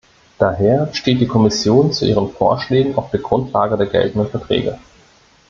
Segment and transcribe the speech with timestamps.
[0.39, 4.79] Daher steht die Kommission zu ihren Vorschlägen auf der Grundlage der geltenden Verträge.